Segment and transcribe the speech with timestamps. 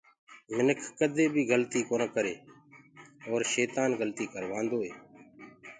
[0.55, 2.33] مٚنک ڪديئيٚ گلِت ڪآم ڪونآ ڪري
[3.23, 4.91] اروُ شيتآن گلتيٚ ڪروآدوئي